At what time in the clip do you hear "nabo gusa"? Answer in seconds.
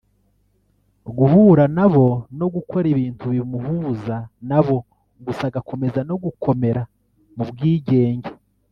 4.49-5.41